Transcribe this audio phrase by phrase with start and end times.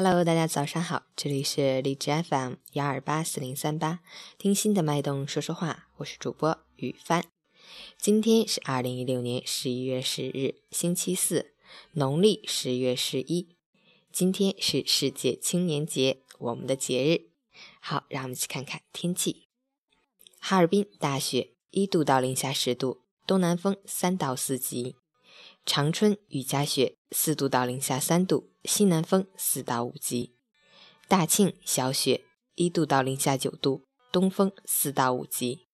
[0.00, 3.98] Hello，大家早上好，这里是荔枝 FM 幺二八四零三八，
[4.38, 7.24] 听心的脉动说说话，我是主播雨帆。
[7.98, 11.52] 今天是二零一六年十一月十日，星期四，
[11.94, 13.56] 农历十月十一。
[14.12, 17.32] 今天是世界青年节，我们的节日。
[17.80, 19.48] 好，让我们一起看看天气。
[20.38, 24.94] 哈尔滨大雪，一度到零下十度，东南风三到四级。
[25.66, 30.34] 长春雨夹雪，四度到零下三度，西南风四到五级。
[31.08, 35.66] 大庆小雪，一度到零下九度，东风四到五级。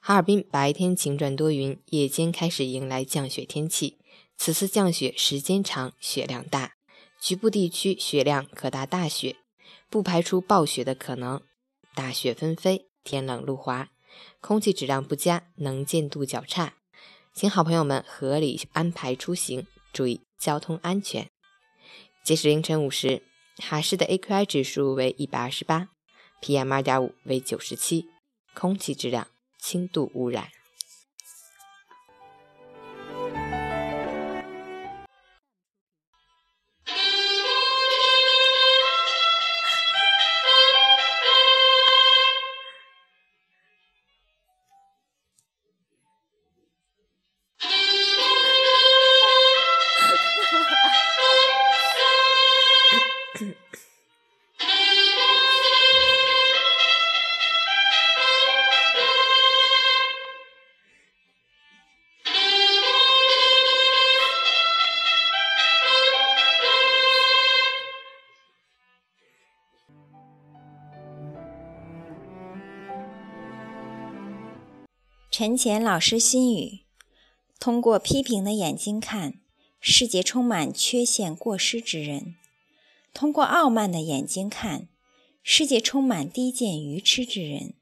[0.00, 3.98] 哈尔滨白天晴转多云，夜间开始迎来降雪天气。
[4.38, 6.72] 此次降雪时间长，雪量大，
[7.20, 9.36] 局部地区雪量可达大雪，
[9.90, 11.42] 不排除暴雪的可能。
[11.94, 13.90] 大雪纷飞，天冷路滑，
[14.40, 16.76] 空气质量不佳，能见度较差。
[17.34, 21.30] 请好朋友们合理安排出行，注意交通安全。
[22.22, 23.20] 截止凌晨五时，
[23.56, 25.88] 哈市的 AQI 指数为一百二十八
[26.40, 28.06] ，PM 二点五为九十七，
[28.54, 29.26] 空气质量
[29.58, 30.48] 轻度污染。
[75.32, 76.80] 陈前老师心语：
[77.58, 79.40] 通过批评的眼睛看，
[79.80, 82.34] 世界充满缺陷过失之人；
[83.14, 84.88] 通过傲慢的眼睛看，
[85.42, 87.72] 世界充满低贱愚痴之人；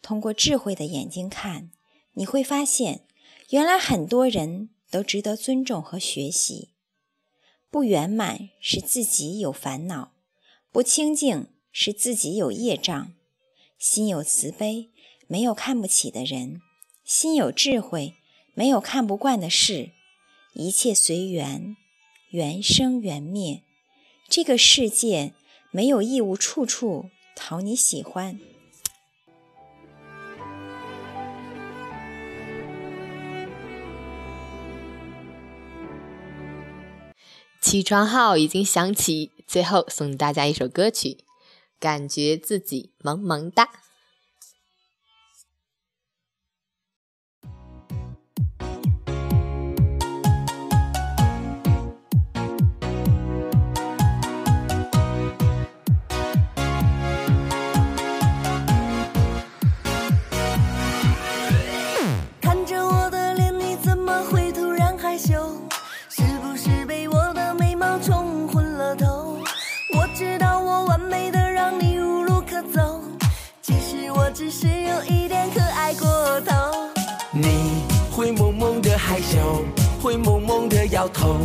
[0.00, 1.70] 通过智慧的眼睛看，
[2.14, 3.06] 你会发现，
[3.50, 6.70] 原来很多人都值得尊重和学习。
[7.70, 10.14] 不圆满是自己有烦恼，
[10.72, 13.12] 不清净是自己有业障，
[13.76, 14.88] 心有慈悲。
[15.26, 16.60] 没有看不起的人，
[17.04, 18.14] 心有智慧，
[18.54, 19.90] 没有看不惯的事，
[20.52, 21.76] 一切随缘，
[22.30, 23.62] 缘生缘灭。
[24.28, 25.34] 这个世界
[25.70, 28.38] 没有义务处处讨你喜欢。
[37.60, 41.24] 起床号已经响起，最后送大家一首歌曲，
[41.80, 43.70] 感觉自己萌萌哒。
[80.04, 81.38] 会萌萌的摇头，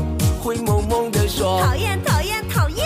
[0.43, 2.85] 会萌萌的说讨厌讨厌讨厌。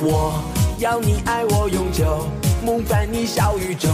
[0.00, 0.42] 我
[0.78, 2.26] 要你爱我永久，
[2.64, 3.90] 梦伴你小宇宙，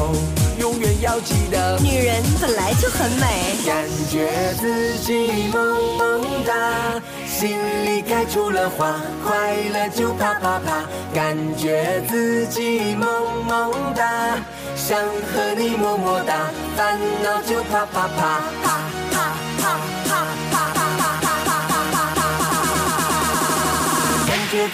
[0.60, 3.56] 永远要记得，女人本来就很美。
[3.66, 8.94] 感觉自己萌萌哒，心里开出了花，
[9.26, 10.84] 快乐就啪啪啪。
[11.12, 14.38] 感觉自己萌萌哒，
[14.76, 18.78] 想和你么么哒，烦恼就啪啪啪啪
[19.10, 20.06] 啪啪。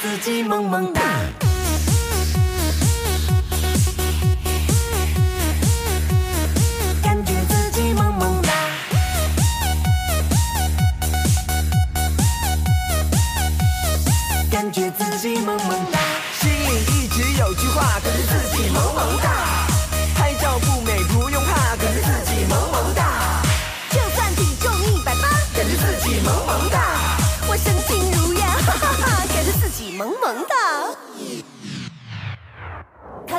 [0.03, 1.01] 自己萌萌哒，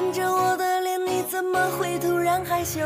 [0.04, 2.82] 看着我的脸，你怎么会突然害羞？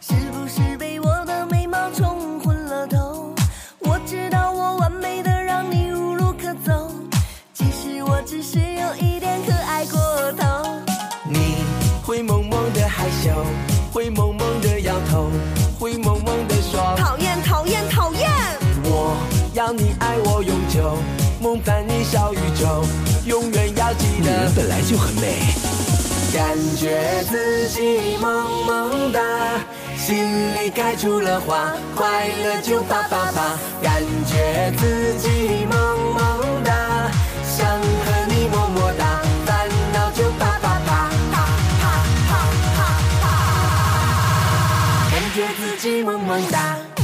[0.00, 3.34] 是不是被我的美貌冲昏了头？
[3.80, 6.90] 我知道我完美的让你无路可走，
[7.52, 10.64] 其实我只是有一点可爱过头。
[11.28, 11.56] 你
[12.02, 13.30] 会萌萌的害羞，
[13.92, 15.30] 会萌萌的摇头，
[15.78, 18.30] 会萌萌的说讨厌讨厌讨厌。
[18.84, 19.14] 我
[19.52, 20.96] 要你爱我永久。
[21.40, 22.84] 梦伴你小宇宙，
[23.26, 24.52] 永远要记女人得。
[24.56, 25.67] 本来就很美。
[26.32, 29.20] 感觉自己萌萌哒
[29.96, 30.16] 心
[30.54, 37.10] 里开出了花快乐就啪啪啪感觉自己萌萌哒
[37.42, 41.46] 想和你么么哒烦恼就啪啪啪啪
[41.80, 41.86] 啪
[42.28, 42.30] 啪
[42.76, 42.78] 啪
[43.22, 43.26] 啪
[45.10, 46.97] 感觉自己萌萌哒。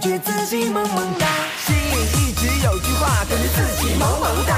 [0.00, 1.26] 感觉自己萌萌哒，
[1.66, 4.54] 心里一直有句话，感觉自己萌萌哒。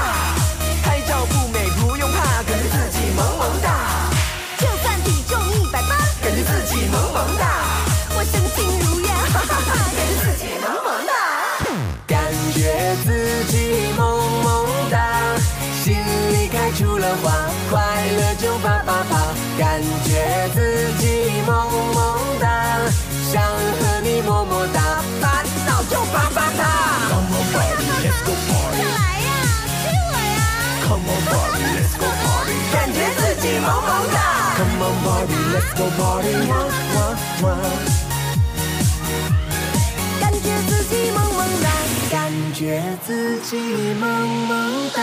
[0.82, 4.10] 拍照不美不用怕，感觉自己萌萌哒。
[4.58, 7.64] 就算体重一百八，感觉自己萌萌哒，
[8.10, 11.14] 我身轻如燕，哈哈哈，感觉自己萌萌哒。
[12.06, 12.20] 感
[12.52, 15.00] 觉自己萌萌哒，
[15.82, 15.96] 心
[16.34, 17.32] 里开出了花，
[17.70, 17.80] 快
[18.12, 19.16] 乐就啪啪啪。
[19.58, 22.76] 感觉自己萌萌哒，
[23.32, 24.80] 想和你么么哒，
[31.20, 32.56] Come on Barbie, let's go party.
[32.72, 34.16] 感觉自己萌萌哒。
[34.56, 36.32] Come on Barbie, let's go party.
[36.48, 36.52] 哇
[36.94, 36.98] 哇
[37.42, 37.44] 哇。
[40.20, 41.68] 感觉自己萌萌哒，
[42.10, 43.58] 感觉自己
[44.00, 44.06] 萌
[44.48, 44.50] 萌
[44.94, 44.98] 哒